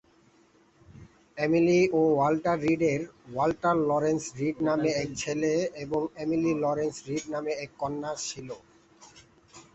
Emily 1.37 1.79
ও 1.91 2.09
Walter 2.11 2.57
রিডের 2.65 3.01
Walter 3.33 3.75
Lawrence 3.89 4.23
Reed 4.39 4.57
নামে 4.67 4.89
এক 5.01 5.09
ছেলে 5.21 5.51
এবং 5.83 6.01
এমিলি 6.23 6.51
লরেন্স 6.63 6.95
রিড 7.07 7.25
নামে 7.33 7.51
এক 7.63 7.71
কন্যা 7.81 8.11
ছিল। 8.27 8.49